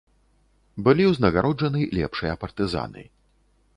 Былі 0.87 1.03
ўзнагароджаны 1.11 1.81
лепшыя 1.99 2.33
партызаны. 2.45 3.03